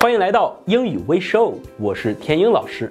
[0.00, 2.90] 欢迎来到英语微 show，我是天英老师。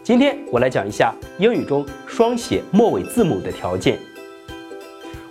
[0.00, 3.98] 今天我来讲一下英语中双写末尾字母的条件。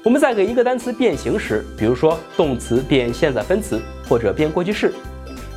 [0.04, 4.94] 我们在给一个单词变形时，比如说动词变现在分词或者变过去式，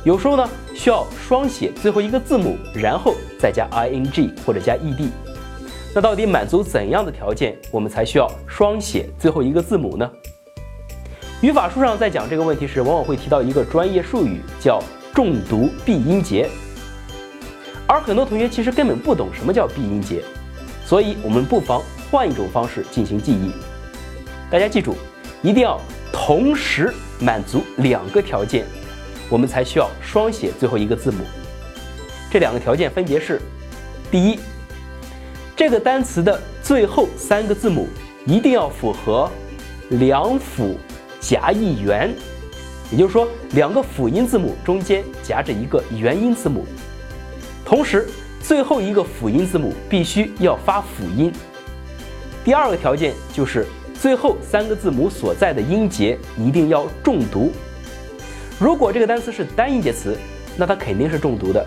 [0.05, 5.09] 有时候呢需要双写最后一个字母，然后再加 ing 或者加 ed。
[5.93, 10.09] 那到底满足怎样的条件，我们才需要双写最后一个字母呢？
[11.41, 14.81] 语法书上在讲这个问题时，往往会提到一个专业术语，叫
[15.13, 16.49] 重读闭音节。
[17.87, 20.23] 而很多同学其实根本不懂什么叫闭音节，
[20.85, 23.51] 所以我们不妨换一种方式进行记忆。
[24.49, 24.95] 大家记住，
[25.41, 25.79] 一定要
[26.11, 28.65] 同时满足两个条件，
[29.29, 31.23] 我们才需要双写最后一个字母。
[32.31, 33.39] 这两个条件分别是：
[34.09, 34.39] 第一，
[35.55, 37.87] 这个单词的最后三个字母
[38.25, 39.29] 一定要符合
[39.89, 40.77] 两辅。
[41.19, 42.13] 夹一元，
[42.93, 46.63] 也就是说，两个辅音字母中间夹着一个元音字母，
[47.65, 48.07] 同时
[48.39, 51.33] 最后一个辅音字母必须要发辅音。
[52.45, 53.65] 第二个条件就是
[53.99, 57.51] 最后三个字母所在的音节一定要重读。
[58.59, 60.15] 如果这个单词是单音节词，
[60.55, 61.65] 那它肯定是重读的；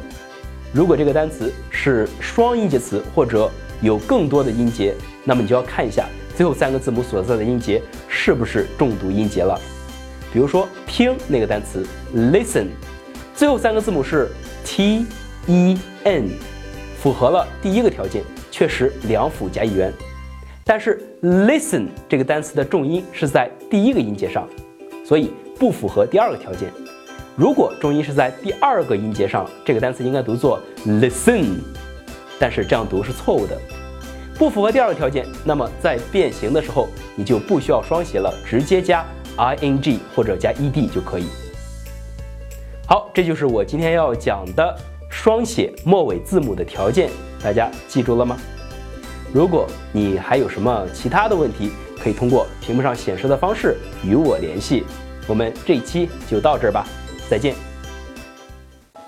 [0.73, 7.83] 如果这个单词是双音节词或者有更多的音节，那么你就要看一下最后三个字母所在的音节。
[8.07, 9.61] 是不是重读音节了？
[10.33, 12.67] 比如说听那个单词 listen，
[13.35, 14.29] 最后三个字母是
[14.65, 15.07] t
[15.47, 16.29] e n，
[17.01, 19.93] 符合了第一个条件，确实两辅加一元。
[20.65, 24.49] 但是 listen 这个单词的重音是在第一个音节上，
[25.05, 26.71] 所以不符合第二个条件。
[27.37, 31.59] 如果重音是在第二个音节上，这个单词应该读作 listen，
[32.39, 33.57] 但是这样读是错误的。
[34.39, 39.05] 不符合第二个条件，那么在变形的时候，你就不需要双写了，直接加
[39.37, 41.27] ing 或者加 ed 就可以。
[42.87, 44.77] 好，这就是我今天要讲的
[45.11, 47.11] 双写末尾字母的条件，
[47.43, 48.37] 大家记住了吗？
[49.33, 54.85] 如果你还有什么其他的问题，可以通过屏幕上显示的方式与我联系。
[55.27, 56.87] 我们这一期就到这儿吧，
[57.29, 57.55] 再见。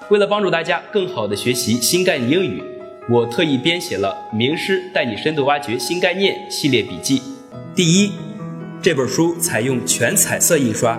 [0.09, 2.63] 为了帮助大家更好的学习新概念英语。
[3.11, 7.23] 我特意编写了《名师带你深度挖掘新概念》系列笔记。
[7.75, 8.13] 第一，
[8.81, 10.97] 这本书采用全彩色印刷，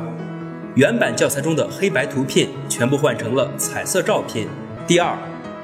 [0.76, 4.46] 原版教材中的黑白图片全部换成了彩色照片。
[4.86, 5.18] 第二，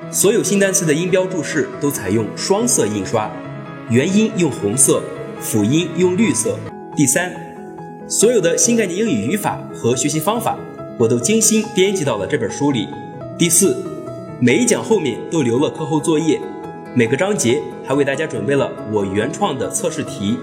[0.10, 3.30] 所有新单词的音标注释都采用双色印刷，
[3.90, 5.04] 元音用红色，
[5.42, 6.58] 辅音用绿色。
[6.96, 7.34] 第三，
[8.08, 10.58] 所有的新概念英语语法和学习方法，
[10.98, 12.88] 我都精心编辑到了这本书里。
[13.38, 13.76] 第四。
[14.38, 16.38] 每一讲后面都留了课后作业，
[16.94, 20.38] 每个章节还为大家准备了我原创的测试题。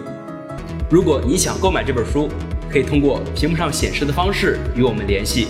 [0.92, 2.28] 如果你想购买这本书，
[2.70, 5.46] 可以通过屏幕上显示的方式与我们联系。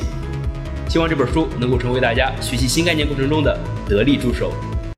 [0.89, 3.59] 希望这本书能够成为大家学习新概念过程中的
[3.89, 4.53] 得力助手。